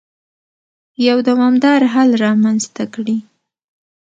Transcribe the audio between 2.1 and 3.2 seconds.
رامنځته کړي.